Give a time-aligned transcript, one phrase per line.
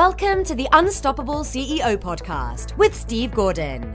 [0.00, 3.94] Welcome to the Unstoppable CEO podcast with Steve Gordon.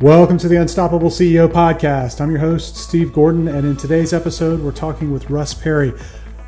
[0.00, 2.20] Welcome to the Unstoppable CEO podcast.
[2.20, 5.92] I'm your host, Steve Gordon, and in today's episode, we're talking with Russ Perry.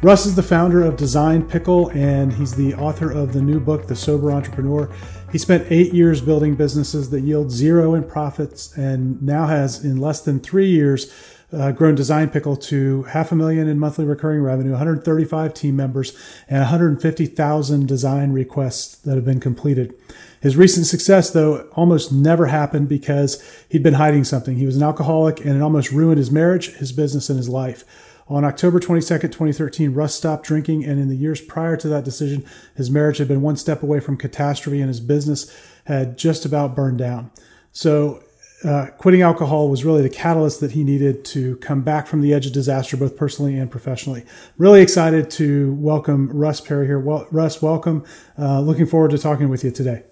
[0.02, 3.86] Russ is the founder of Design Pickle, and he's the author of the new book,
[3.86, 4.90] The Sober Entrepreneur.
[5.30, 9.98] He spent eight years building businesses that yield zero in profits and now has, in
[9.98, 11.14] less than three years,
[11.52, 16.16] uh, grown Design Pickle to half a million in monthly recurring revenue, 135 team members,
[16.48, 19.94] and 150,000 design requests that have been completed.
[20.40, 24.56] His recent success, though, almost never happened because he'd been hiding something.
[24.56, 27.84] He was an alcoholic and it almost ruined his marriage, his business, and his life.
[28.28, 32.44] On October 22nd, 2013, Russ stopped drinking, and in the years prior to that decision,
[32.76, 35.52] his marriage had been one step away from catastrophe and his business
[35.86, 37.32] had just about burned down.
[37.72, 38.22] So
[38.64, 42.34] uh, quitting alcohol was really the catalyst that he needed to come back from the
[42.34, 44.24] edge of disaster, both personally and professionally.
[44.58, 46.98] Really excited to welcome Russ Perry here.
[46.98, 48.04] Well, Russ, welcome.
[48.38, 50.02] Uh, looking forward to talking with you today.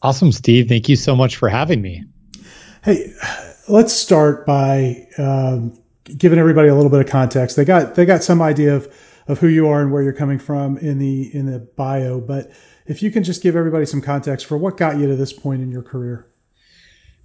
[0.00, 0.68] Awesome, Steve.
[0.68, 2.04] Thank you so much for having me.
[2.82, 3.12] Hey,
[3.68, 7.56] let's start by um, giving everybody a little bit of context.
[7.56, 8.94] They got they got some idea of
[9.26, 12.50] of who you are and where you're coming from in the in the bio, but
[12.86, 15.62] if you can just give everybody some context for what got you to this point
[15.62, 16.26] in your career.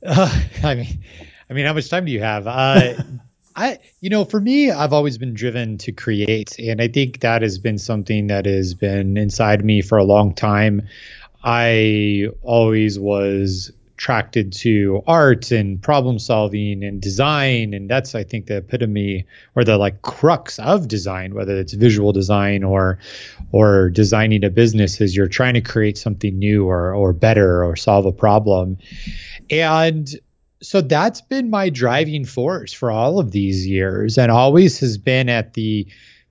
[0.05, 1.03] Uh, I mean,
[1.49, 2.47] I mean, how much time do you have?
[2.47, 2.93] Uh,
[3.55, 7.41] I, you know, for me, I've always been driven to create, and I think that
[7.41, 10.87] has been something that has been inside me for a long time.
[11.43, 17.73] I always was attracted to art and problem solving and design.
[17.73, 22.13] And that's i think the epitome or the like crux of design whether it's visual
[22.13, 22.97] design or
[23.51, 27.75] or designing a business is you're trying to create something new or or better or
[27.75, 28.77] solve a problem.
[29.49, 30.07] And
[30.61, 35.27] so that's been my driving force for all of these years and always has been
[35.27, 35.87] at the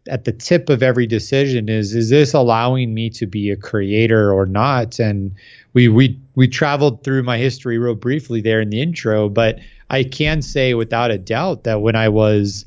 [0.06, 4.32] at the tip of every decision is is this allowing me to be a creator
[4.32, 4.98] or not?
[4.98, 5.34] And
[5.72, 10.02] we we we traveled through my history real briefly there in the intro but i
[10.02, 12.64] can say without a doubt that when i was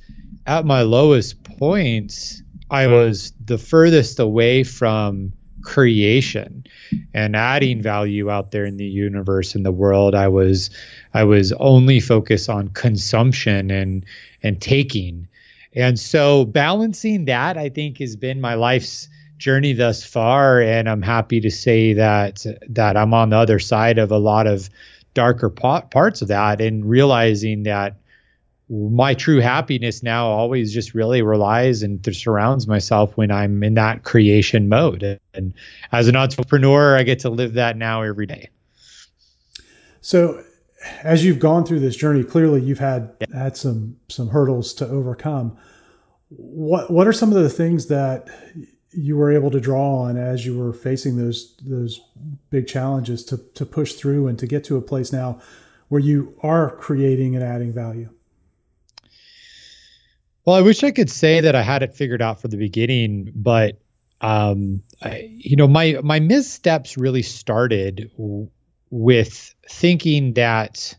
[0.47, 6.65] at my lowest points i was the furthest away from creation
[7.13, 10.15] and adding value out there in the universe and the world.
[10.15, 10.69] I was
[11.13, 14.05] i was only focused on consumption and
[14.43, 15.27] and taking
[15.73, 21.01] and so balancing that i think has been my life's journey thus far and i'm
[21.01, 24.69] happy to say that that i'm on the other side of a lot of
[25.13, 28.01] darker parts of that and realizing that
[28.71, 34.03] my true happiness now always just really relies and surrounds myself when I'm in that
[34.03, 35.19] creation mode.
[35.33, 35.53] And
[35.91, 38.49] as an entrepreneur, I get to live that now every day.
[39.99, 40.41] So,
[41.03, 45.57] as you've gone through this journey, clearly you've had had some some hurdles to overcome.
[46.29, 48.27] What what are some of the things that
[48.91, 52.01] you were able to draw on as you were facing those those
[52.49, 55.39] big challenges to to push through and to get to a place now
[55.89, 58.09] where you are creating and adding value?
[60.45, 63.31] Well, I wish I could say that I had it figured out from the beginning,
[63.35, 63.79] but
[64.21, 68.09] um, I, you know, my my missteps really started
[68.91, 70.95] with thinking that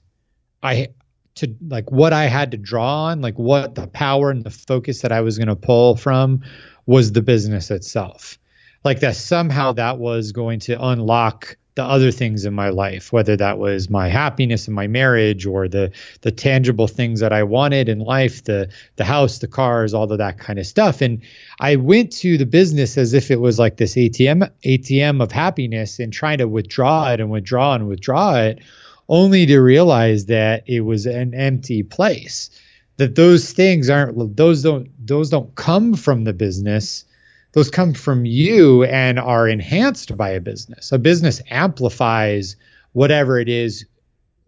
[0.62, 0.88] I
[1.36, 5.02] to like what I had to draw on, like what the power and the focus
[5.02, 6.42] that I was going to pull from
[6.86, 8.38] was the business itself.
[8.84, 13.34] Like that somehow that was going to unlock the other things in my life, whether
[13.36, 15.90] that was my happiness in my marriage or the
[16.20, 20.18] the tangible things that I wanted in life, the the house, the cars, all of
[20.18, 21.00] that kind of stuff.
[21.00, 21.22] And
[21.60, 25.98] I went to the business as if it was like this ATM ATM of happiness
[25.98, 28.60] and trying to withdraw it and withdraw and withdraw it,
[29.08, 32.50] only to realize that it was an empty place.
[32.98, 37.06] That those things aren't those don't those don't come from the business
[37.52, 40.92] those come from you and are enhanced by a business.
[40.92, 42.56] A business amplifies
[42.92, 43.84] whatever it is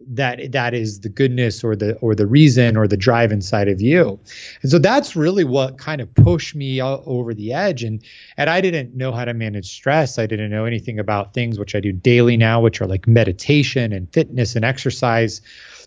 [0.07, 3.81] that that is the goodness or the or the reason or the drive inside of
[3.81, 4.19] you.
[4.61, 7.83] And so that's really what kind of pushed me over the edge.
[7.83, 8.03] And
[8.37, 10.19] and i didn't know how to manage stress.
[10.19, 13.93] I didn't know anything about things which i do daily now which are like meditation
[13.93, 15.41] and fitness and exercise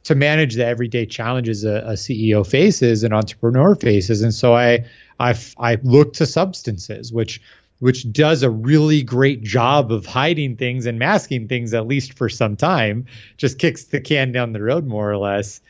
[0.09, 4.85] to manage the everyday challenges a, a ceo faces and entrepreneur faces and so i
[5.21, 7.41] I I look to substances, which
[7.81, 12.29] which does a really great job of hiding things and masking things at least for
[12.29, 13.07] some time,
[13.37, 15.61] just kicks the can down the road more or less.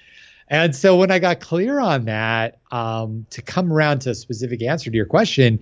[0.49, 4.63] And so when I got clear on that, um, to come around to a specific
[4.63, 5.61] answer to your question,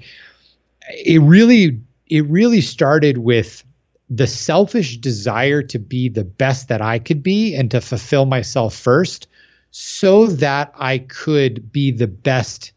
[0.88, 3.64] it really it really started with
[4.08, 8.75] the selfish desire to be the best that I could be and to fulfill myself
[8.75, 9.26] first
[9.70, 12.73] so that I could be the best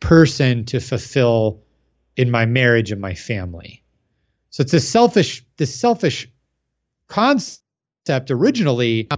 [0.00, 1.62] person to fulfill
[2.16, 3.82] in my marriage and my family.
[4.50, 6.30] So it's a selfish, this selfish
[7.08, 9.08] concept originally,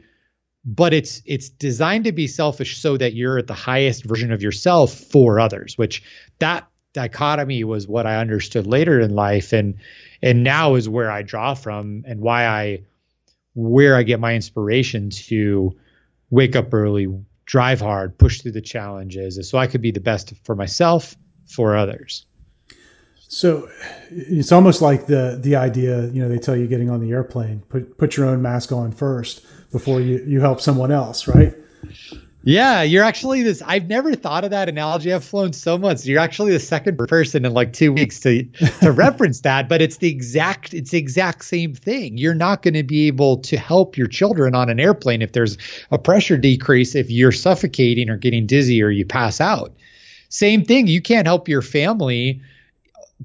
[0.64, 4.42] but it's it's designed to be selfish so that you're at the highest version of
[4.42, 5.76] yourself for others.
[5.76, 6.02] Which
[6.38, 9.74] that dichotomy was what I understood later in life, and
[10.22, 12.82] and now is where I draw from and why I
[13.54, 15.74] where I get my inspiration to
[16.30, 17.08] wake up early,
[17.46, 21.16] drive hard, push through the challenges, so I could be the best for myself,
[21.46, 22.26] for others.
[23.28, 23.68] So
[24.10, 27.62] it's almost like the the idea, you know, they tell you getting on the airplane,
[27.68, 31.54] put put your own mask on first before you you help someone else, right?
[32.48, 33.60] Yeah, you're actually this.
[33.60, 35.12] I've never thought of that analogy.
[35.12, 36.06] I've flown so much.
[36.06, 38.44] You're actually the second person in like two weeks to
[38.82, 42.18] to reference that, but it's the exact it's the exact same thing.
[42.18, 45.58] You're not going to be able to help your children on an airplane if there's
[45.90, 49.74] a pressure decrease, if you're suffocating or getting dizzy or you pass out.
[50.28, 50.86] Same thing.
[50.86, 52.40] You can't help your family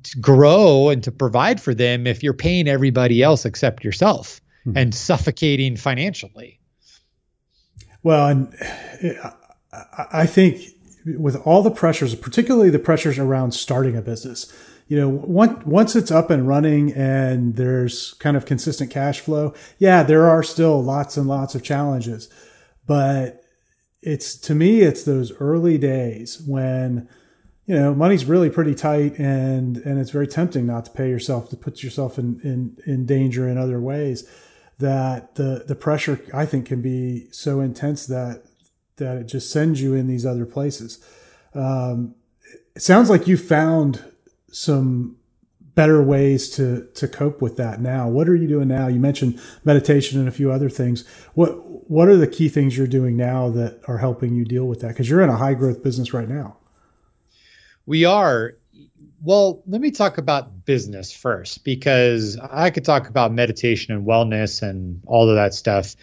[0.01, 4.75] to grow and to provide for them if you're paying everybody else except yourself mm-hmm.
[4.75, 6.59] and suffocating financially.
[8.03, 8.55] Well, and
[9.21, 9.31] uh,
[10.11, 10.61] I think
[11.05, 14.51] with all the pressures, particularly the pressures around starting a business,
[14.87, 19.53] you know, once once it's up and running and there's kind of consistent cash flow,
[19.77, 22.27] yeah, there are still lots and lots of challenges,
[22.85, 23.43] but
[24.01, 27.07] it's to me, it's those early days when
[27.67, 31.49] you know money's really pretty tight and and it's very tempting not to pay yourself
[31.49, 34.27] to put yourself in in in danger in other ways
[34.81, 38.43] that the the pressure I think can be so intense that
[38.97, 41.03] that it just sends you in these other places.
[41.53, 42.15] Um,
[42.75, 44.03] it sounds like you found
[44.51, 45.17] some
[45.75, 48.09] better ways to to cope with that now.
[48.09, 48.87] What are you doing now?
[48.87, 51.07] You mentioned meditation and a few other things.
[51.33, 51.49] What
[51.89, 54.89] what are the key things you're doing now that are helping you deal with that?
[54.89, 56.57] Because you're in a high growth business right now.
[57.85, 58.53] We are,
[59.23, 64.61] well, let me talk about business first because I could talk about meditation and wellness
[64.63, 65.95] and all of that stuff.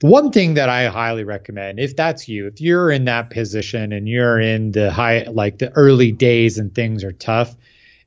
[0.00, 3.92] The one thing that I highly recommend, if that's you, if you're in that position
[3.92, 7.54] and you're in the high, like the early days and things are tough,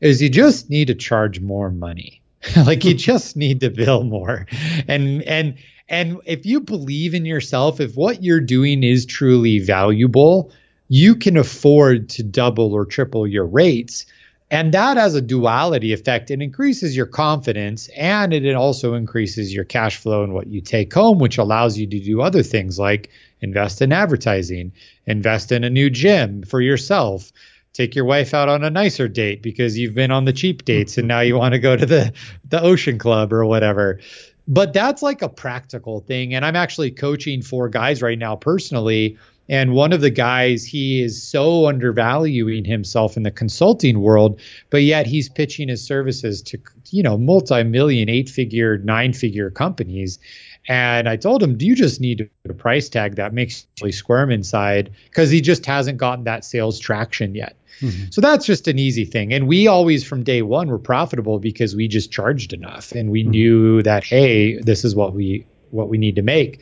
[0.02, 2.22] is you just need to charge more money.
[2.66, 4.48] like you just need to bill more.
[4.88, 5.56] And, and,
[5.88, 10.52] and if you believe in yourself, if what you're doing is truly valuable,
[10.90, 14.06] you can afford to double or triple your rates
[14.54, 16.30] and that has a duality effect.
[16.30, 20.94] It increases your confidence and it also increases your cash flow and what you take
[20.94, 23.10] home, which allows you to do other things like
[23.42, 24.72] invest in advertising,
[25.08, 27.32] invest in a new gym for yourself,
[27.74, 31.00] take your wife out on a nicer date because you've been on the cheap dates
[31.00, 32.14] and now you want to go to the,
[32.50, 34.00] the ocean club or whatever.
[34.48, 36.36] But that's like a practical thing.
[36.36, 39.18] And I'm actually coaching four guys right now personally
[39.50, 44.84] and one of the guys, he is so undervaluing himself in the consulting world, but
[44.84, 46.60] yet he's pitching his services to,
[46.92, 50.20] you know, multi-million, eight-figure, nine-figure companies.
[50.68, 54.32] And I told him, do you just need a price tag that makes you squirm
[54.32, 54.92] inside?
[55.10, 57.58] Because he just hasn't gotten that sales traction yet.
[57.82, 58.12] Mm-hmm.
[58.12, 59.34] So that's just an easy thing.
[59.34, 63.24] And we always, from day one, were profitable because we just charged enough, and we
[63.24, 63.32] mm-hmm.
[63.32, 66.62] knew that hey, this is what we what we need to make.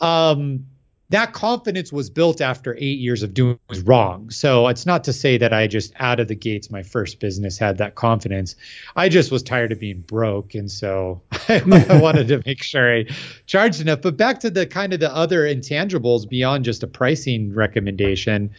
[0.00, 0.66] Um,
[1.10, 4.30] that confidence was built after eight years of doing was wrong.
[4.30, 7.58] So it's not to say that I just out of the gates, my first business
[7.58, 8.56] had that confidence.
[8.96, 10.54] I just was tired of being broke.
[10.54, 13.04] And so I, I wanted to make sure I
[13.46, 14.00] charged enough.
[14.00, 18.50] But back to the kind of the other intangibles beyond just a pricing recommendation.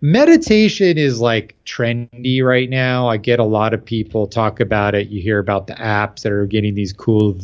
[0.00, 3.08] Meditation is like trendy right now.
[3.08, 5.08] I get a lot of people talk about it.
[5.08, 7.38] You hear about the apps that are getting these cool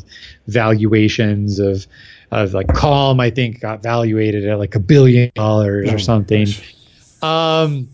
[0.49, 1.87] valuations of
[2.31, 6.47] of like Calm, I think got valuated at like a billion dollars or something.
[7.23, 7.89] Um,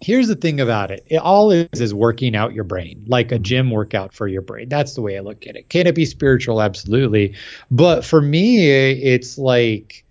[0.00, 1.04] here's the thing about it.
[1.06, 4.68] It all is is working out your brain, like a gym workout for your brain.
[4.68, 5.68] That's the way I look at it.
[5.68, 6.60] Can it be spiritual?
[6.60, 7.34] Absolutely.
[7.70, 10.04] But for me, it's like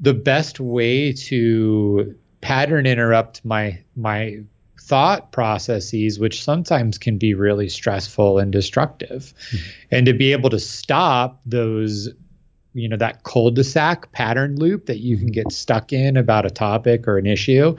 [0.00, 4.40] the best way to pattern interrupt my my
[4.80, 9.32] thought processes, which sometimes can be really stressful and destructive.
[9.50, 9.70] Mm-hmm.
[9.90, 12.10] And to be able to stop those
[12.74, 17.08] you know that cul-de-sac pattern loop that you can get stuck in about a topic
[17.08, 17.76] or an issue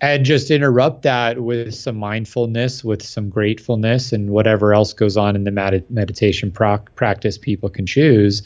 [0.00, 5.34] and just interrupt that with some mindfulness with some gratefulness and whatever else goes on
[5.36, 8.42] in the med- meditation proc- practice people can choose.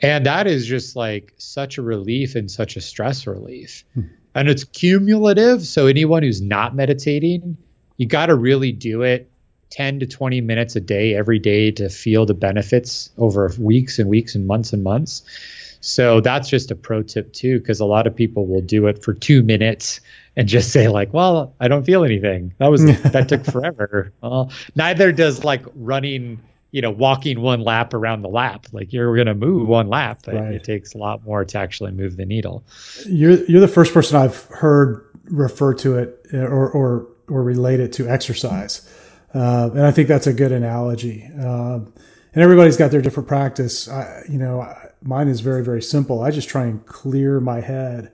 [0.00, 3.84] And that is just like such a relief and such a stress relief.
[3.94, 4.02] Hmm.
[4.34, 7.56] and it's cumulative so anyone who's not meditating
[7.96, 9.29] you got to really do it
[9.70, 14.08] 10 to 20 minutes a day every day to feel the benefits over weeks and
[14.08, 15.22] weeks and months and months.
[15.80, 19.02] So that's just a pro tip too, because a lot of people will do it
[19.02, 20.00] for two minutes
[20.36, 22.52] and just say like, "Well, I don't feel anything.
[22.58, 26.38] That was that took forever." Well, neither does like running,
[26.70, 28.66] you know, walking one lap around the lap.
[28.72, 30.54] Like you're going to move one lap, but right.
[30.54, 32.62] it takes a lot more to actually move the needle.
[33.06, 37.92] You're you're the first person I've heard refer to it or or or relate it
[37.94, 38.86] to exercise,
[39.34, 41.24] uh, and I think that's a good analogy.
[41.38, 41.92] Um,
[42.32, 43.88] and everybody's got their different practice.
[43.88, 44.72] I, you know,
[45.02, 46.22] mine is very very simple.
[46.22, 48.12] I just try and clear my head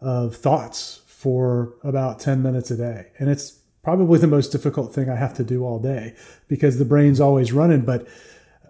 [0.00, 3.06] of thoughts for about 10 minutes a day.
[3.18, 6.14] And it's probably the most difficult thing I have to do all day
[6.48, 7.82] because the brain's always running.
[7.82, 8.06] But,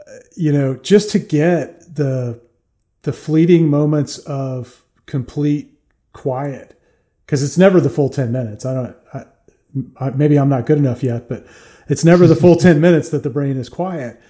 [0.07, 2.40] uh, you know, just to get the,
[3.02, 5.78] the fleeting moments of complete
[6.12, 6.81] quiet,
[7.25, 8.64] because it's never the full 10 minutes.
[8.64, 9.25] I don't, I, I,
[10.14, 11.47] maybe I'm not good enough yet, but
[11.88, 14.21] it's never the full 10 minutes that the brain is quiet.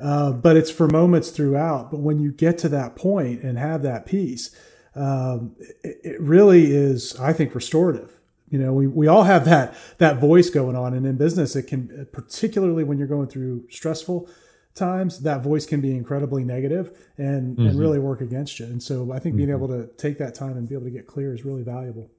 [0.00, 1.90] Uh, but it's for moments throughout.
[1.90, 4.54] But when you get to that point and have that peace,
[4.96, 8.12] um, it, it, really is, I think, restorative.
[8.48, 11.64] You know, we, we all have that that voice going on, and in business, it
[11.64, 14.28] can, particularly when you're going through stressful
[14.74, 17.68] times, that voice can be incredibly negative and, mm-hmm.
[17.68, 18.66] and really work against you.
[18.66, 19.64] And so, I think being mm-hmm.
[19.64, 22.10] able to take that time and be able to get clear is really valuable.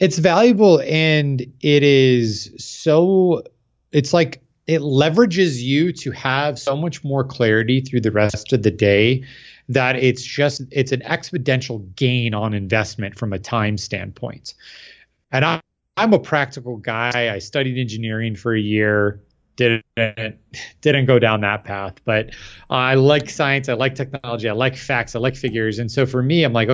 [0.00, 3.42] It's valuable, and it is so.
[3.92, 8.62] It's like it leverages you to have so much more clarity through the rest of
[8.62, 9.24] the day
[9.68, 14.54] that it's just it's an exponential gain on investment from a time standpoint.
[15.30, 15.60] And I,
[15.96, 17.32] I'm a practical guy.
[17.32, 19.20] I studied engineering for a year.
[19.56, 19.84] Didn't
[20.80, 22.30] didn't go down that path, but
[22.70, 23.68] I like science.
[23.68, 24.48] I like technology.
[24.48, 25.14] I like facts.
[25.14, 25.78] I like figures.
[25.78, 26.68] And so for me, I'm like,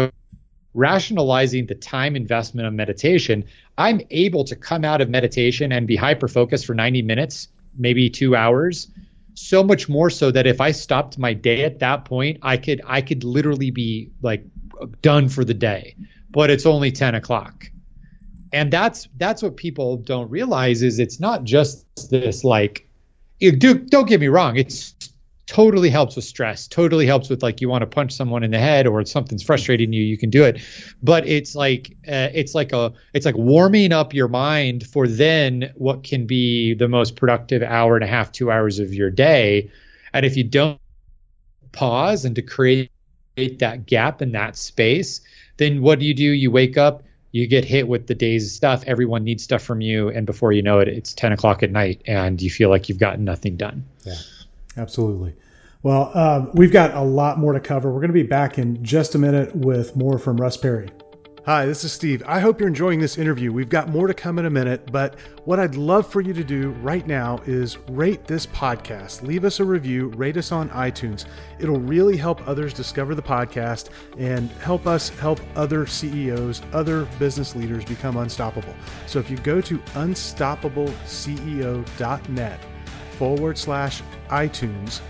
[0.74, 3.44] rationalizing the time investment of meditation.
[3.76, 8.10] I'm able to come out of meditation and be hyper focused for 90 minutes, maybe
[8.10, 8.88] two hours,
[9.34, 12.80] so much more so that if I stopped my day at that point, I could
[12.86, 14.44] I could literally be like
[15.00, 15.94] done for the day.
[16.30, 17.70] But it's only 10 o'clock.
[18.52, 22.88] And that's that's what people don't realize is it's not just this like
[23.40, 24.94] do, don't get me wrong, it's
[25.48, 28.58] totally helps with stress totally helps with like you want to punch someone in the
[28.58, 30.60] head or something's frustrating you you can do it.
[31.02, 35.72] But it's like uh, it's like a it's like warming up your mind for then
[35.74, 39.70] what can be the most productive hour and a half two hours of your day.
[40.12, 40.78] And if you don't
[41.72, 42.90] pause and to create
[43.36, 45.20] that gap in that space
[45.56, 46.24] then what do you do?
[46.30, 47.02] You wake up
[47.32, 50.62] you get hit with the day's stuff everyone needs stuff from you and before you
[50.62, 53.86] know it it's 10 o'clock at night and you feel like you've gotten nothing done.
[54.04, 54.14] Yeah
[54.78, 55.34] Absolutely.
[55.82, 57.92] Well, um, we've got a lot more to cover.
[57.92, 60.88] We're going to be back in just a minute with more from Russ Perry.
[61.46, 62.22] Hi, this is Steve.
[62.26, 63.50] I hope you're enjoying this interview.
[63.52, 66.44] We've got more to come in a minute, but what I'd love for you to
[66.44, 69.22] do right now is rate this podcast.
[69.22, 71.24] Leave us a review, rate us on iTunes.
[71.58, 77.56] It'll really help others discover the podcast and help us help other CEOs, other business
[77.56, 78.74] leaders become unstoppable.
[79.06, 82.60] So if you go to unstoppableceo.net
[83.18, 85.00] forward slash iTunes,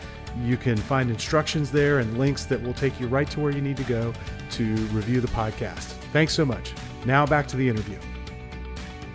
[0.42, 3.60] you can find instructions there and links that will take you right to where you
[3.60, 4.14] need to go
[4.52, 5.92] to review the podcast.
[6.12, 6.72] Thanks so much.
[7.04, 7.98] Now back to the interview.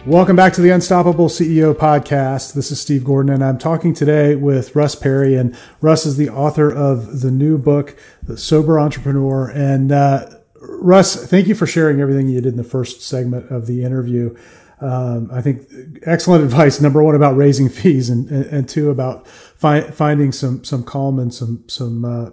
[0.05, 2.53] Welcome back to the Unstoppable CEO podcast.
[2.53, 5.35] This is Steve Gordon, and I'm talking today with Russ Perry.
[5.35, 9.49] And Russ is the author of the new book, The Sober Entrepreneur.
[9.49, 10.29] And uh,
[10.61, 14.35] Russ, thank you for sharing everything you did in the first segment of the interview.
[14.83, 15.65] Um, I think
[16.05, 16.81] excellent advice.
[16.81, 21.19] Number one about raising fees, and and, and two about fi- finding some some calm
[21.19, 22.31] and some some uh,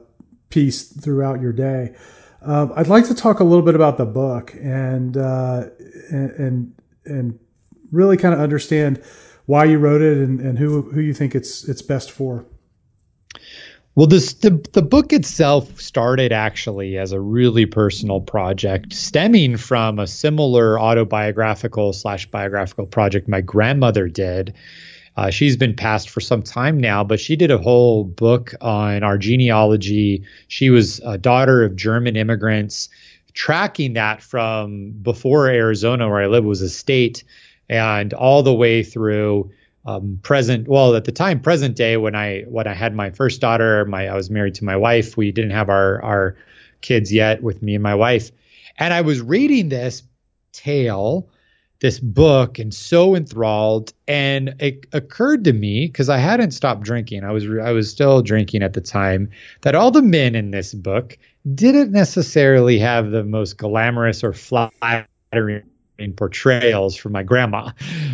[0.49, 1.95] peace throughout your day.
[2.43, 5.67] Uh, I'd like to talk a little bit about the book and uh,
[6.11, 7.39] and and
[7.93, 9.03] really kind of understand
[9.47, 12.47] why you wrote it and, and who who you think it's it's best for.
[14.01, 19.99] Well, this the the book itself started actually as a really personal project, stemming from
[19.99, 24.55] a similar autobiographical slash biographical project my grandmother did.
[25.19, 29.03] Uh, she's been passed for some time now, but she did a whole book on
[29.03, 30.25] our genealogy.
[30.49, 32.89] She was a daughter of German immigrants,
[33.35, 37.23] tracking that from before Arizona, where I live, was a state,
[37.69, 39.51] and all the way through
[39.87, 43.41] um, present well at the time present day when i when i had my first
[43.41, 45.17] daughter my i was married to my wife.
[45.17, 46.37] We didn't have our our
[46.81, 48.31] kids yet with me and my wife.
[48.79, 50.03] And i was reading this
[50.53, 51.29] tale
[51.81, 53.93] this book and so enthralled.
[54.07, 57.25] And it occurred to me because i hadn't stopped drinking.
[57.25, 59.31] I was i was still drinking at the time
[59.63, 61.19] that all the men in this book
[61.55, 65.70] didn't necessarily have the most glamorous or flattering
[66.17, 67.71] portrayals from my grandma.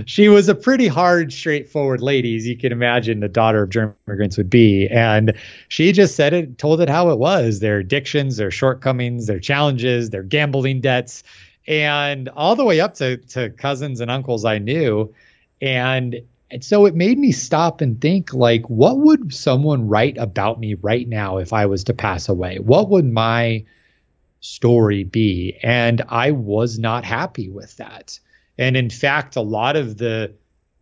[0.06, 3.94] She was a pretty hard, straightforward lady, as you can imagine the daughter of German
[4.06, 4.88] immigrants would be.
[4.88, 5.34] And
[5.68, 10.10] she just said it, told it how it was their addictions, their shortcomings, their challenges,
[10.10, 11.22] their gambling debts,
[11.66, 15.12] and all the way up to, to cousins and uncles I knew.
[15.60, 16.16] And
[16.50, 20.74] and so it made me stop and think like what would someone write about me
[20.74, 22.58] right now if I was to pass away?
[22.58, 23.64] What would my
[24.46, 25.58] story be?
[25.62, 28.18] And I was not happy with that.
[28.58, 30.34] And in fact, a lot of the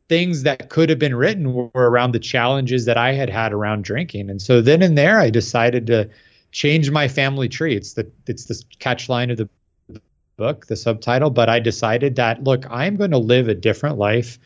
[0.08, 3.84] things that could have been written were around the challenges that I had had around
[3.84, 4.30] drinking.
[4.30, 6.10] And so then and there, I decided to
[6.52, 7.74] change my family tree.
[7.74, 9.48] It's the it's the catch line of the
[10.36, 11.30] book, the subtitle.
[11.30, 14.38] But I decided that look, I'm going to live a different life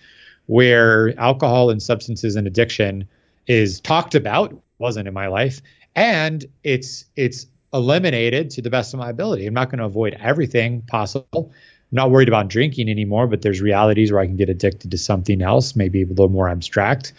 [0.46, 3.06] where alcohol and substances and addiction
[3.46, 5.60] is talked about, wasn't in my life,
[5.94, 9.46] and it's it's eliminated to the best of my ability.
[9.46, 11.52] I'm not going to avoid everything possible.
[11.90, 14.98] I'm not worried about drinking anymore, but there's realities where I can get addicted to
[14.98, 17.12] something else, maybe a little more abstract.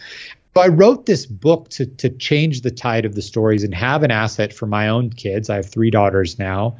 [0.53, 4.03] But I wrote this book to to change the tide of the stories and have
[4.03, 5.49] an asset for my own kids.
[5.49, 6.77] I have three daughters now.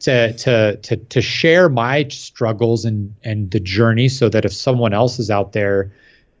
[0.00, 4.92] To, to to to share my struggles and and the journey so that if someone
[4.92, 5.92] else is out there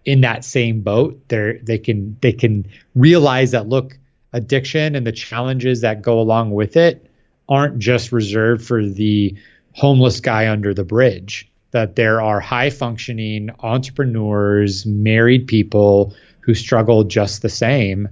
[0.04, 3.96] in that same boat they they can they can realize that look
[4.32, 7.06] addiction and the challenges that go along with it
[7.48, 9.36] aren't just reserved for the
[9.74, 11.50] homeless guy under the bridge.
[11.72, 18.08] That there are high functioning entrepreneurs, married people who struggle just the same.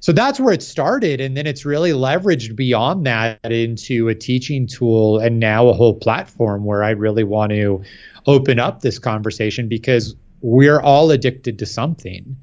[0.00, 1.20] So that's where it started.
[1.20, 5.94] And then it's really leveraged beyond that into a teaching tool and now a whole
[5.94, 7.82] platform where I really want to
[8.26, 12.36] open up this conversation because we're all addicted to something.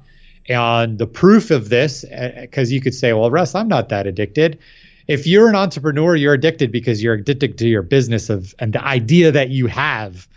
[0.48, 4.06] And the proof of this, because uh, you could say, well, Russ, I'm not that
[4.06, 4.58] addicted.
[5.06, 8.84] If you're an entrepreneur, you're addicted because you're addicted to your business of and the
[8.84, 10.28] idea that you have.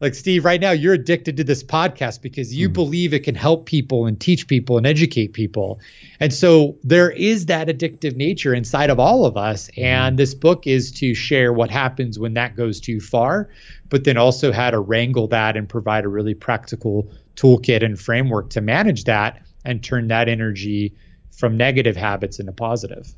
[0.00, 2.72] Like Steve, right now you're addicted to this podcast because you mm.
[2.72, 5.80] believe it can help people and teach people and educate people.
[6.20, 9.70] And so there is that addictive nature inside of all of us.
[9.76, 13.48] And this book is to share what happens when that goes too far,
[13.88, 18.50] but then also how to wrangle that and provide a really practical toolkit and framework
[18.50, 20.94] to manage that and turn that energy
[21.36, 23.12] from negative habits into positive.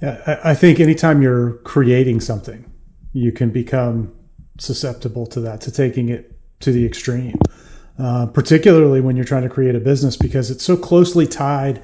[0.00, 2.70] Yeah, I think anytime you're creating something,
[3.12, 4.12] you can become
[4.58, 7.38] susceptible to that, to taking it to the extreme,
[7.98, 11.82] uh, particularly when you're trying to create a business because it's so closely tied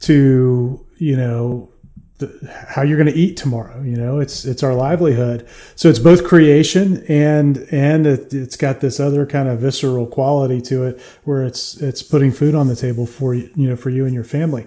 [0.00, 1.70] to, you know,
[2.18, 3.82] the, how you're going to eat tomorrow.
[3.82, 5.48] You know, it's it's our livelihood.
[5.74, 10.60] So it's both creation and and it, has got this other kind of visceral quality
[10.62, 13.90] to it, where it's it's putting food on the table for you, you know, for
[13.90, 14.66] you and your family.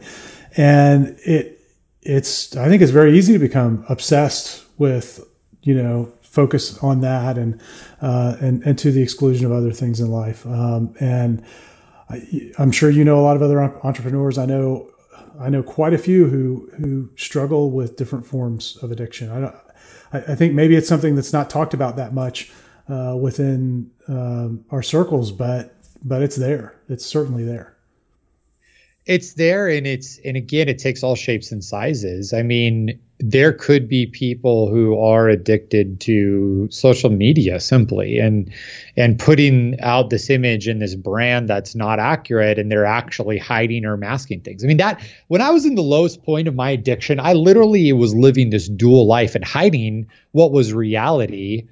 [0.57, 1.61] And it
[2.01, 5.23] it's I think it's very easy to become obsessed with
[5.63, 7.59] you know focus on that and
[8.01, 10.45] uh, and and to the exclusion of other things in life.
[10.45, 11.43] Um, and
[12.09, 14.37] I, I'm sure you know a lot of other entrepreneurs.
[14.37, 14.89] I know
[15.39, 19.31] I know quite a few who who struggle with different forms of addiction.
[19.31, 19.55] I don't.
[20.13, 22.51] I, I think maybe it's something that's not talked about that much
[22.89, 26.75] uh, within um, our circles, but but it's there.
[26.89, 27.76] It's certainly there
[29.07, 32.33] it's there and it's and again it takes all shapes and sizes.
[32.33, 38.53] I mean there could be people who are addicted to social media simply and
[38.97, 43.85] and putting out this image and this brand that's not accurate and they're actually hiding
[43.85, 44.63] or masking things.
[44.63, 47.93] I mean that when i was in the lowest point of my addiction i literally
[47.93, 51.67] was living this dual life and hiding what was reality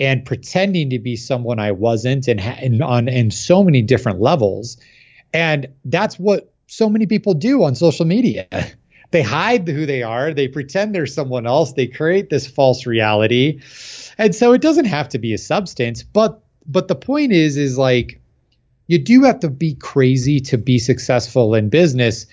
[0.00, 4.76] and pretending to be someone i wasn't and, and on in so many different levels
[5.32, 8.46] and that's what so many people do on social media.
[9.10, 13.60] they hide who they are, they pretend they're someone else, they create this false reality.
[14.18, 17.78] And so it doesn't have to be a substance, but but the point is is
[17.78, 18.20] like
[18.86, 22.26] you do have to be crazy to be successful in business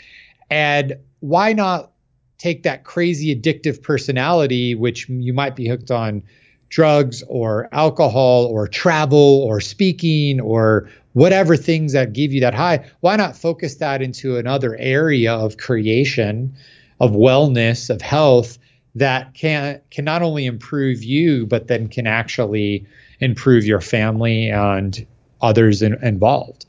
[0.49, 1.91] and why not
[2.37, 6.21] take that crazy addictive personality which you might be hooked on
[6.69, 12.85] drugs or alcohol or travel or speaking or whatever things that give you that high,
[12.99, 16.53] why not focus that into another area of creation,
[16.99, 18.57] of wellness, of health
[18.95, 22.85] that can can not only improve you, but then can actually
[23.19, 25.05] improve your family and
[25.41, 26.65] others in, involved.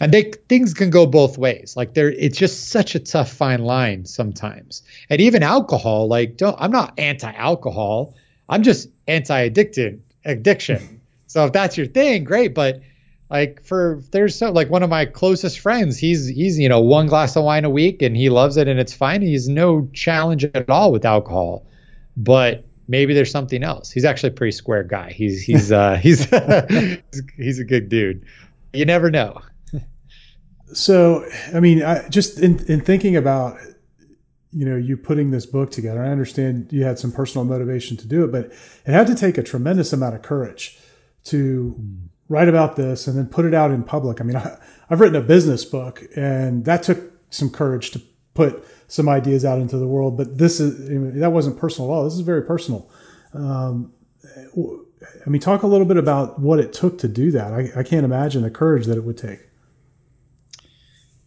[0.00, 1.74] And they, things can go both ways.
[1.76, 4.82] Like there, it's just such a tough fine line sometimes.
[5.08, 8.14] And even alcohol, like don't, I'm not anti-alcohol.
[8.48, 11.00] I'm just anti-addicted addiction.
[11.26, 12.54] so if that's your thing, great.
[12.54, 12.80] But
[13.30, 17.08] like for there's so like one of my closest friends he's he's you know one
[17.08, 20.44] glass of wine a week and he loves it and it's fine he's no challenge
[20.44, 21.66] at all with alcohol
[22.16, 23.90] but maybe there's something else.
[23.90, 25.12] He's actually a pretty square guy.
[25.12, 26.24] He's he's uh, he's
[27.36, 28.24] he's a good dude.
[28.72, 29.40] You never know.
[30.72, 33.56] So, I mean, I, just in, in thinking about
[34.56, 38.08] you know you putting this book together, I understand you had some personal motivation to
[38.08, 40.78] do it, but it had to take a tremendous amount of courage
[41.24, 41.78] to
[42.28, 44.20] write about this and then put it out in public.
[44.20, 44.56] I mean, I,
[44.90, 48.00] I've written a business book, and that took some courage to
[48.32, 50.16] put some ideas out into the world.
[50.16, 52.04] But this is that wasn't personal at all.
[52.04, 52.90] This is very personal.
[53.34, 53.92] Um,
[55.26, 57.52] I mean, talk a little bit about what it took to do that.
[57.52, 59.40] I, I can't imagine the courage that it would take.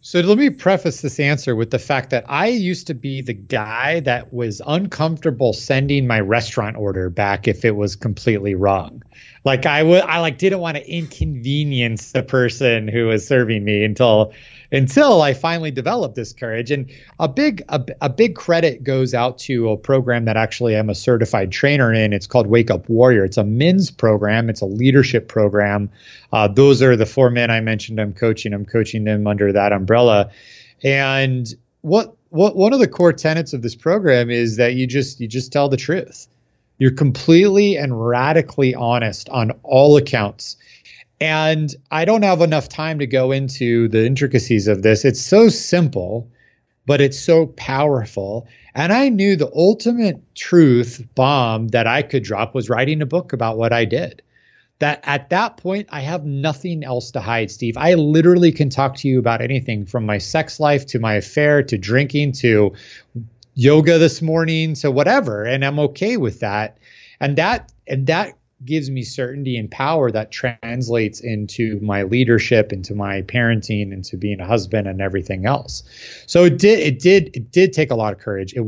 [0.02, 3.34] So let me preface this answer with the fact that I used to be the
[3.34, 9.02] guy that was uncomfortable sending my restaurant order back if it was completely wrong.
[9.44, 13.84] Like I would I like didn't want to inconvenience the person who was serving me
[13.84, 14.32] until
[14.72, 16.70] until I finally developed this courage.
[16.70, 20.90] And a big a, a big credit goes out to a program that actually I'm
[20.90, 22.12] a certified trainer in.
[22.12, 23.24] It's called Wake Up Warrior.
[23.24, 24.50] It's a men's program.
[24.50, 25.90] It's a leadership program.
[26.32, 27.98] Uh, those are the four men I mentioned.
[27.98, 28.52] I'm coaching.
[28.52, 30.30] I'm coaching them under that umbrella.
[30.84, 35.18] And what what one of the core tenets of this program is that you just
[35.20, 36.28] you just tell the truth.
[36.80, 40.56] You're completely and radically honest on all accounts.
[41.20, 45.04] And I don't have enough time to go into the intricacies of this.
[45.04, 46.30] It's so simple,
[46.86, 48.48] but it's so powerful.
[48.74, 53.34] And I knew the ultimate truth bomb that I could drop was writing a book
[53.34, 54.22] about what I did.
[54.78, 57.76] That at that point, I have nothing else to hide, Steve.
[57.76, 61.62] I literally can talk to you about anything from my sex life to my affair
[61.64, 62.72] to drinking to
[63.54, 65.44] yoga this morning so whatever.
[65.44, 66.78] And I'm okay with that.
[67.20, 68.34] And that, and that
[68.64, 74.40] gives me certainty and power that translates into my leadership into my parenting into being
[74.40, 75.82] a husband and everything else
[76.26, 78.62] so it did it did it did take a lot of courage it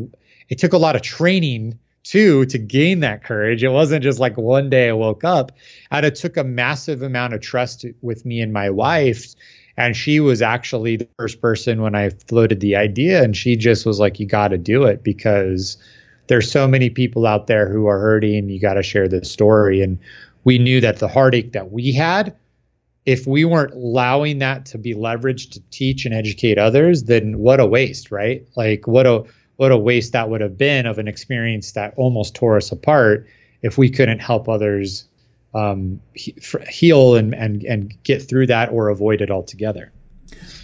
[0.48, 4.36] it took a lot of training too to gain that courage it wasn't just like
[4.38, 5.52] one day i woke up
[5.90, 9.34] and it took a massive amount of trust with me and my wife
[9.76, 13.86] and she was actually the first person when i floated the idea and she just
[13.86, 15.76] was like you got to do it because
[16.32, 18.48] there's so many people out there who are hurting.
[18.48, 19.82] You got to share this story.
[19.82, 19.98] And
[20.44, 22.34] we knew that the heartache that we had,
[23.04, 27.60] if we weren't allowing that to be leveraged to teach and educate others, then what
[27.60, 28.46] a waste, right?
[28.56, 29.24] Like what a
[29.56, 33.26] what a waste that would have been of an experience that almost tore us apart
[33.60, 35.04] if we couldn't help others
[35.54, 36.34] um, he,
[36.68, 39.92] heal and, and and get through that or avoid it altogether.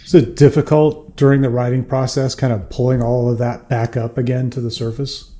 [0.05, 4.17] Is it difficult during the writing process, kind of pulling all of that back up
[4.17, 5.31] again to the surface?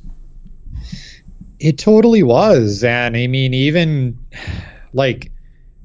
[1.59, 2.83] It totally was.
[2.83, 4.19] And I mean, even
[4.93, 5.31] like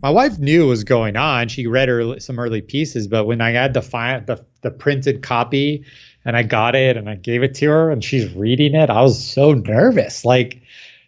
[0.02, 1.48] my wife knew what was going on.
[1.48, 5.22] She read her some early pieces, but when I had the fi- the, the printed
[5.22, 5.86] copy
[6.26, 9.00] and I got it and I gave it to her and she's reading it, I
[9.00, 10.22] was so nervous.
[10.26, 10.60] Like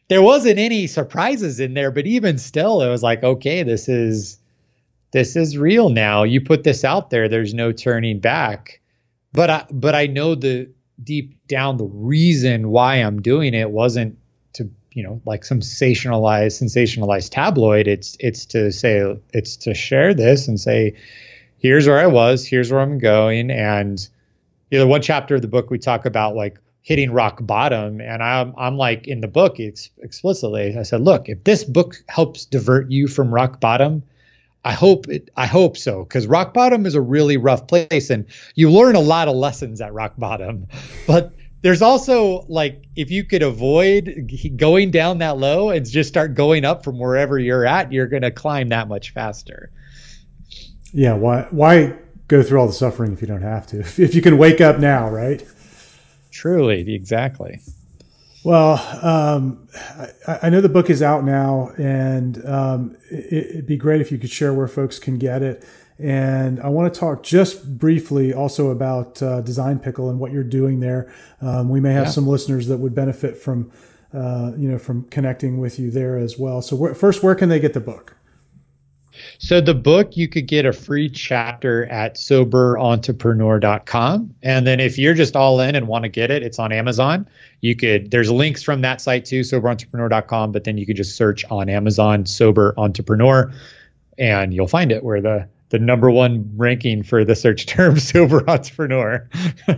[0.09, 4.39] there wasn't any surprises in there, but even still, it was like, okay, this is
[5.13, 6.25] this is real now.
[6.25, 8.81] You put this out there, there's no turning back.
[9.33, 10.71] But I but I know the
[11.03, 14.19] deep down the reason why I'm doing it wasn't
[14.55, 20.49] to, you know like sensationalized sensationalized tabloid it's it's to say it's to share this
[20.49, 20.97] and say
[21.59, 24.09] here's where i was here's where i'm going and
[24.71, 28.23] you know one chapter of the book we talk about like hitting rock bottom and
[28.23, 32.45] i'm i'm like in the book it's explicitly i said look if this book helps
[32.45, 34.05] divert you from rock bottom
[34.65, 38.27] I hope it, I hope so because rock bottom is a really rough place and
[38.57, 40.67] you learn a lot of lessons at rock bottom.
[41.07, 46.35] But there's also like if you could avoid going down that low and just start
[46.35, 49.71] going up from wherever you're at, you're going to climb that much faster.
[50.93, 51.95] Yeah, why why
[52.27, 53.79] go through all the suffering if you don't have to?
[54.03, 55.47] If you can wake up now, right?
[56.37, 57.61] Truly, exactly.
[58.45, 59.67] Well, um,
[60.29, 64.13] I, I, know the book is out now, and um, it, would be great if
[64.13, 65.67] you could share where folks can get it.
[65.99, 70.45] And I want to talk just briefly also about uh, Design Pickle and what you're
[70.45, 71.11] doing there.
[71.41, 72.11] Um, we may have yeah.
[72.11, 73.73] some listeners that would benefit from,
[74.13, 76.61] uh, you know, from connecting with you there as well.
[76.61, 78.16] So wh- first, where can they get the book?
[79.39, 84.35] So the book, you could get a free chapter at soberentrepreneur.com.
[84.43, 87.29] And then if you're just all in and want to get it, it's on Amazon.
[87.61, 91.45] You could, there's links from that site too, soberentrepreneur.com, but then you could just search
[91.47, 93.53] on Amazon, Sober Entrepreneur,
[94.19, 98.49] and you'll find it where the the number one ranking for the search term sober
[98.49, 99.29] entrepreneur.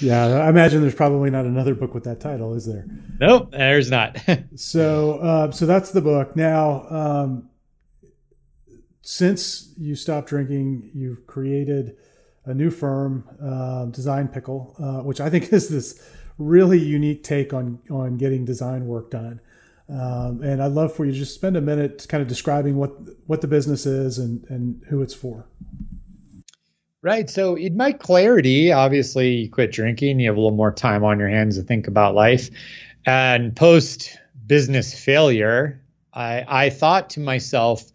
[0.00, 2.86] yeah, I imagine there's probably not another book with that title, is there?
[3.18, 4.18] Nope, there's not.
[4.56, 6.36] so, uh, so that's the book.
[6.36, 7.49] Now, um,
[9.02, 11.96] since you stopped drinking, you've created
[12.44, 16.02] a new firm, uh, Design Pickle, uh, which I think is this
[16.38, 19.40] really unique take on on getting design work done.
[19.88, 22.92] Um, and I'd love for you to just spend a minute kind of describing what
[23.26, 25.46] what the business is and and who it's for.
[27.02, 27.30] Right.
[27.30, 31.18] So in my clarity, obviously you quit drinking, you have a little more time on
[31.18, 32.50] your hands to think about life.
[33.06, 35.80] And post business failure,
[36.12, 37.90] I, I thought to myself,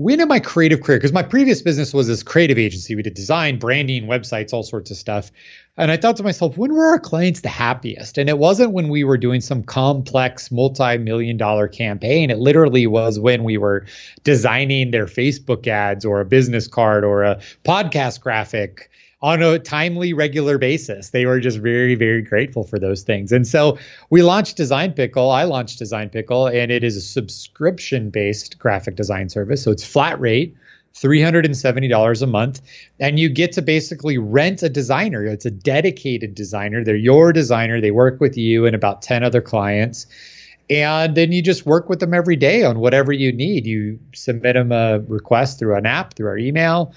[0.00, 3.12] when in my creative career, because my previous business was this creative agency, we did
[3.12, 5.30] design, branding, websites, all sorts of stuff.
[5.76, 8.16] And I thought to myself, when were our clients the happiest?
[8.16, 12.30] And it wasn't when we were doing some complex multi million dollar campaign.
[12.30, 13.84] It literally was when we were
[14.24, 18.89] designing their Facebook ads or a business card or a podcast graphic
[19.22, 21.10] on a timely, regular basis.
[21.10, 23.32] They were just very, very grateful for those things.
[23.32, 23.78] And so
[24.08, 25.30] we launched Design Pickle.
[25.30, 29.62] I launched Design Pickle, and it is a subscription based graphic design service.
[29.62, 30.56] So it's flat rate.
[30.92, 32.60] $370 a month
[32.98, 37.80] and you get to basically rent a designer it's a dedicated designer they're your designer
[37.80, 40.06] they work with you and about 10 other clients
[40.68, 44.54] and then you just work with them every day on whatever you need you submit
[44.54, 46.92] them a request through an app through our email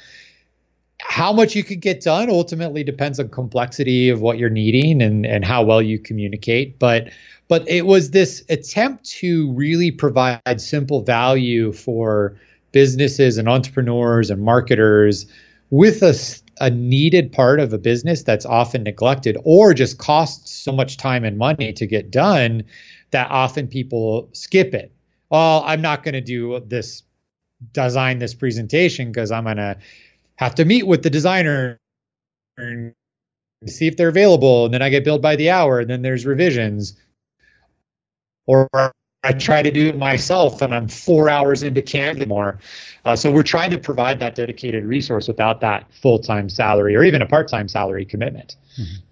[1.06, 5.26] how much you could get done ultimately depends on complexity of what you're needing and
[5.26, 6.80] and how well you communicate.
[6.80, 7.10] But
[7.48, 12.36] but it was this attempt to really provide simple value for
[12.72, 15.28] businesses and entrepreneurs and marketers
[15.70, 16.16] with a,
[16.60, 21.24] a needed part of a business that's often neglected or just costs so much time
[21.24, 22.64] and money to get done
[23.12, 24.92] that often people skip it.
[25.30, 27.04] Well i'm not going to do this
[27.72, 29.78] design this presentation because i'm going to
[30.44, 31.80] have to meet with the designer
[32.58, 32.94] and
[33.66, 36.26] see if they're available and then i get billed by the hour and then there's
[36.26, 36.96] revisions
[38.46, 38.70] or
[39.24, 42.60] i try to do it myself and i'm four hours into canva more
[43.06, 47.22] uh, so we're trying to provide that dedicated resource without that full-time salary or even
[47.22, 49.04] a part-time salary commitment mm-hmm.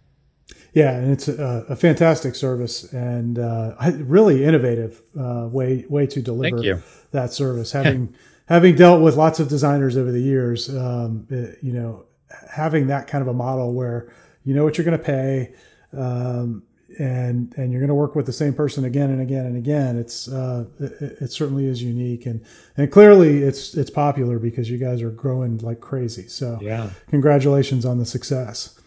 [0.73, 6.21] Yeah, and it's a, a fantastic service and uh, really innovative uh, way way to
[6.21, 7.73] deliver that service.
[7.73, 8.15] Having
[8.51, 12.03] having dealt with lots of designers over the years, um, it, you know,
[12.49, 14.11] having that kind of a model where
[14.43, 15.53] you know what you're going to pay,
[15.97, 16.61] um,
[16.99, 19.97] and and you're going to work with the same person again and again and again.
[19.97, 22.43] It's uh, it, it, certainly is unique, and
[22.75, 26.27] and clearly it's it's popular because you guys are growing like crazy.
[26.27, 28.77] So yeah, congratulations on the success.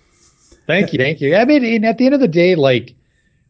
[0.66, 1.36] Thank you, thank you.
[1.36, 2.94] I mean, at the end of the day, like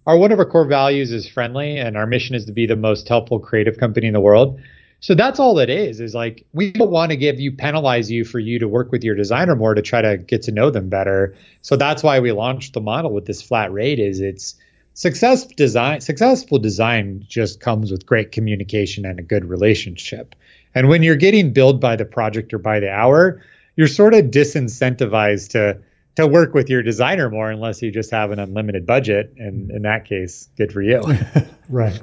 [0.07, 2.77] our one of our core values is friendly, and our mission is to be the
[2.77, 4.61] most helpful creative company in the world.
[5.00, 8.24] So that's all it is, is like we don't want to give you penalize you
[8.24, 10.88] for you to work with your designer more to try to get to know them
[10.88, 11.37] better.
[11.61, 14.54] So that's why we launched the model with this flat rate is it's
[14.94, 20.35] success design successful design just comes with great communication and a good relationship.
[20.74, 23.42] And when you're getting billed by the project or by the hour,
[23.76, 25.80] you're sort of disincentivized to
[26.16, 29.35] to work with your designer more unless you just have an unlimited budget.
[29.37, 31.02] And in that case, good for you.
[31.68, 32.00] right.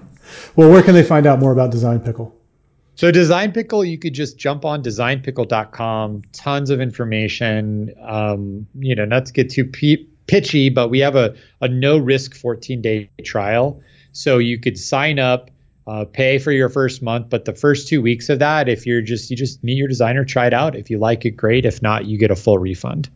[0.56, 2.36] Well, where can they find out more about Design Pickle?
[3.02, 6.22] So Design Pickle, you could just jump on designpickle.com.
[6.34, 7.96] Tons of information.
[8.00, 11.98] Um, you know, not to get too p- pitchy, but we have a, a no
[11.98, 13.82] risk 14 day trial.
[14.12, 15.50] So you could sign up,
[15.88, 19.02] uh, pay for your first month, but the first two weeks of that, if you're
[19.02, 20.76] just you just meet your designer, try it out.
[20.76, 21.66] If you like it, great.
[21.66, 23.10] If not, you get a full refund.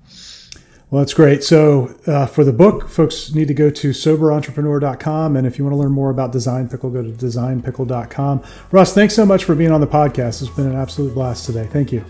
[0.95, 1.43] Well, that's great.
[1.43, 5.36] So, uh, for the book, folks need to go to soberentrepreneur.com.
[5.36, 8.41] And if you want to learn more about Design Pickle, go to designpickle.com.
[8.71, 10.41] Russ, thanks so much for being on the podcast.
[10.41, 11.67] It's been an absolute blast today.
[11.69, 12.01] Thank you.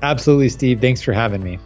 [0.00, 0.80] Absolutely, Steve.
[0.80, 1.58] Thanks for having me.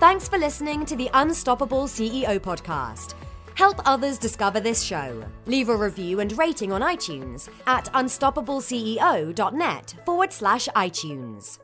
[0.00, 3.14] Thanks for listening to the Unstoppable CEO podcast.
[3.54, 5.22] Help others discover this show.
[5.46, 11.60] Leave a review and rating on iTunes at unstoppableceo.net forward slash iTunes.